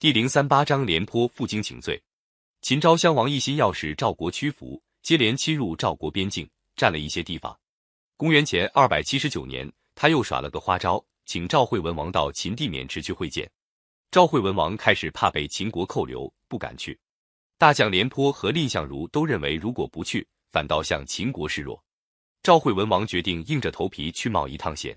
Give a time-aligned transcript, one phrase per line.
[0.00, 2.00] 第零三八章，廉颇负荆请罪。
[2.60, 7.58] 秦昭襄王一心要使赵国屈服，接连侵入赵国边境，占了一些地方。
[8.16, 13.50] 公元前二百七十九年，他又耍了个花招，请赵惠文王到秦地渑池去会见。
[14.12, 16.96] 赵惠文王开始怕被秦国扣留，不敢去。
[17.58, 21.82] 大将廉颇和蔺相如都认为，如果不去，反倒向秦国示弱。
[22.44, 24.96] 赵惠文王决定硬着头皮去冒一趟险。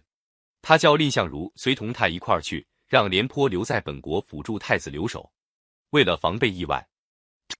[0.62, 2.64] 他叫蔺相如随同他一块儿去。
[2.92, 5.32] 让廉颇留在本国辅助太子留守。
[5.92, 6.86] 为了防备意外，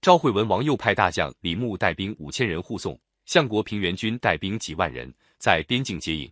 [0.02, 6.30] 赵惠文王又派大将李牧带兵五千人护送，相国平原君带兵几万人在边境接应。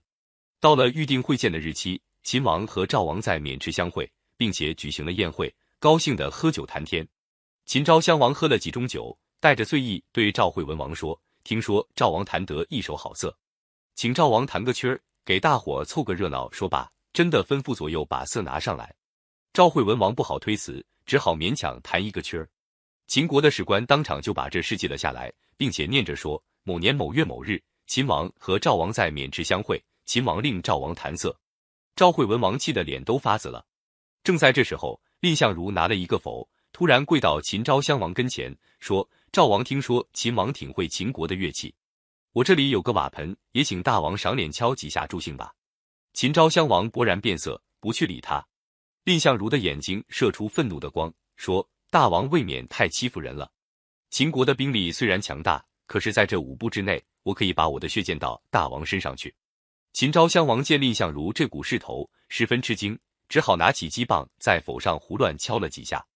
[0.61, 7.09] 到了预定会见的日期，秦王和赵王在渑池相会，并且举行了宴会，高兴的喝酒谈天。
[7.65, 13.35] 秦昭襄王喝了几盅酒，带着醉意对赵惠文王说：“听说赵王弹得一手好色，
[13.95, 16.93] 请赵王弹个曲儿，给大伙凑个热闹。”说罢。
[17.13, 18.95] 真的吩咐左右把色拿上来，
[19.53, 22.49] 赵惠文王不好推辞，只好勉强弹一个曲儿。
[23.09, 31.37] 秦国的史官当场就把这事记了下来，并且念着说：某年某月某日，秦王和赵王在渑池相会，秦王令赵王弹色。
[31.97, 33.67] 赵惠文王气得脸都发紫了。
[34.23, 41.75] 正在这时候，蔺相如拿了一个否，突然跪到秦昭襄王跟前，说：赵王听说秦王挺会秦国的乐器，
[42.33, 45.53] 我这里有个瓦盆，也请大王赏脸敲几下助兴吧。
[46.21, 48.47] 秦昭襄王勃然变色，不去理他。
[49.05, 53.51] 蔺相如的眼睛射出愤怒的光，说：“大王未免太欺负人了。
[54.11, 59.35] 秦国的兵力虽然强大，可是在这五步之内，我可以把我的血溅到大王身上去。”
[59.95, 66.07] 秦昭襄王见蔺相如这股势头，十分吃惊，只好拿起鸡棒在否上胡乱敲了几下。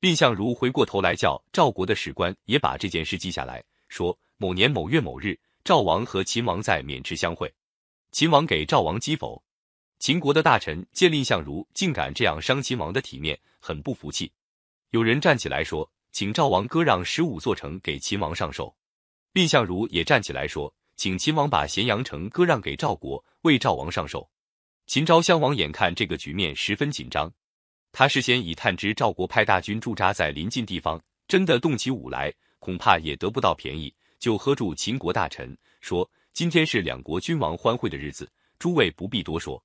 [0.00, 5.34] 蔺相如回过头来叫赵国的史官也把这件事记下来，说：“某年某月某日，
[5.64, 7.50] 赵王和秦王在渑池相会。”
[8.12, 9.42] 秦王给赵王击否，
[10.06, 14.30] 秦国的大臣见蔺相如竟敢这样伤秦王的体面，很不服气。
[14.90, 18.72] 有人站起来说：“请赵王割让十五座城给秦王上寿。”
[19.34, 24.30] 蔺相如也站起来说：“请秦王把咸阳城割让给赵国，为赵王上寿。”
[24.86, 27.28] 秦昭襄王眼看这个局面十分紧张，
[27.90, 36.08] 他事先已探知赵国派大军驻扎在临近地方，真的动起武来，恐怕也得不到便宜，就喝住秦国大臣说。
[36.32, 39.60] 今天是两国君王欢会的日子，诸位不必多说。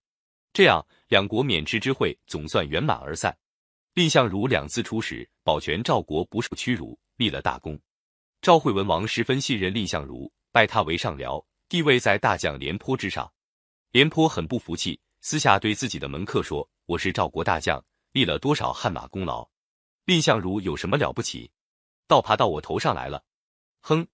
[0.54, 3.38] 这样，两国渑池之会总算圆满而散。
[3.94, 7.80] 蔺相如两次出使，保全赵国不受屈辱，立了大功。
[8.42, 13.32] 赵惠文王十分信任蔺相如，拜他为上僚，地位在大将廉颇之上。
[13.92, 19.50] 廉颇很不服气，私下对自己的门客说：“我是赵国大将，立了多少汗马功劳，
[20.06, 21.52] 蔺相如有什么了不起？
[22.08, 23.24] 倒爬到我头上来了。”
[23.82, 24.08] 哼。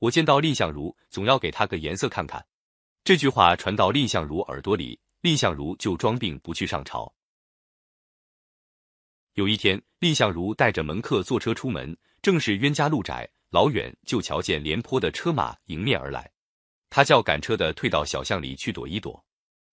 [0.00, 2.46] 我见到蔺相如，总要给他个颜色看看。
[3.04, 7.10] 这句话传到蔺相如耳朵里，蔺相如就装病不去上朝。
[9.32, 16.30] 有一天，蔺相如带着门客坐车出门，正是冤家路窄，老远就瞧见廉颇的车马迎面而来。
[16.90, 19.24] 他叫赶车的退到小巷里去躲一躲，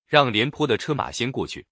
[0.07, 1.67] 让廉颇的车马先过去。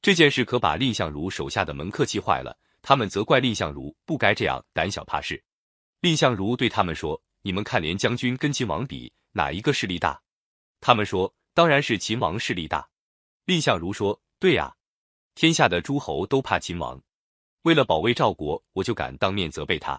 [0.00, 5.44] 这件事可把蔺相如手下的门客气坏了，他们责怪蔺相如不该这样胆小怕事。
[6.00, 7.22] 蔺相如对他们说。
[7.42, 10.18] 你们看，连将军跟秦王比，哪一个势力大？
[10.80, 12.88] 他们说，当然是秦王势力大。
[13.48, 14.76] 蔺相如说：“对呀，
[15.34, 17.00] 天下的诸侯都怕秦王。
[17.62, 19.98] 为了保卫赵国，我就敢当面责备他。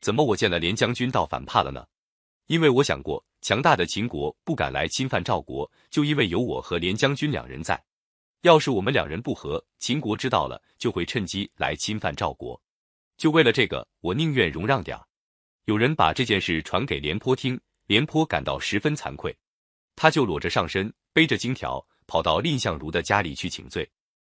[0.00, 1.86] 怎么我见了廉将军倒反怕了呢？
[2.46, 7.78] 因为我想过，强大的秦国不敢来侵犯赵国，就因为有我和廉将军两人在。
[8.40, 12.58] 要是我们两人不和，秦国知道了，就会趁机来侵犯赵国。
[13.18, 15.06] 就为了这个，我宁愿容让点儿。”
[15.66, 19.36] 有人把这件事传给廉颇听，廉颇感到十分惭愧，
[19.94, 23.88] 他就裸着上身，背着荆条，跑到蔺相如的家里去请罪。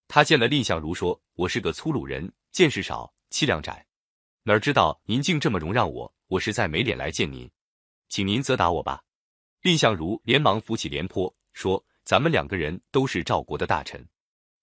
[0.09, 3.87] 他见了蔺相如，说：“我是个粗鲁人，见识少，气量窄，
[4.43, 7.49] 哪知道您竟这么容让我，我实在没脸来见您，
[8.09, 9.05] 请您责打我吧。”
[9.61, 14.03] 蔺相如连忙扶起廉颇，说：“咱们两个人都是赵国的大臣，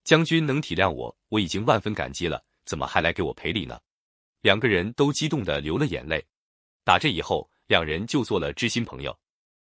[0.04, 3.80] 将军能体谅我，我已经万分感激了，怎么还来给我赔礼呢？”
[4.42, 6.26] 两个人都激动的流了眼泪。
[6.84, 9.16] 打这以后，两人就做了知心朋友。